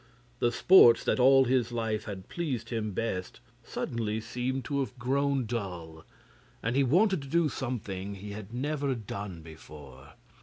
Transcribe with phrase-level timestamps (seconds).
[0.39, 5.45] The sports that all his life had pleased him best suddenly seemed to have grown
[5.45, 6.03] dull,
[6.63, 10.13] and he wanted to do something he had never done before.